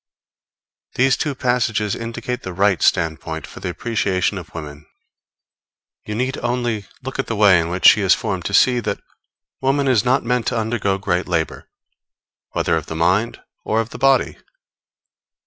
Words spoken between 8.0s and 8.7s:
is formed, to